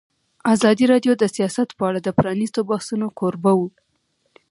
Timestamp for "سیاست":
1.35-1.69